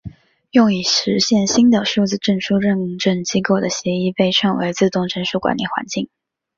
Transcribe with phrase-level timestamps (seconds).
[0.49, 6.09] 用以实现新的数字证书认证机构的协议被称为自动证书管理环境。